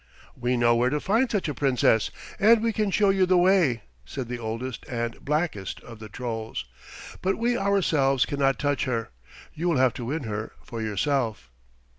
[0.35, 2.09] "We know where to find such a Princess,
[2.39, 6.65] and we can show you the way," said the oldest and blackest of the Trolls,
[7.21, 9.11] "but we ourselves cannot touch her.
[9.53, 11.51] You will have to win her for yourself."